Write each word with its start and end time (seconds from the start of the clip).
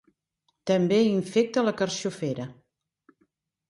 També 0.71 0.99
infecta 1.11 1.67
la 1.69 1.77
carxofera. 1.85 2.53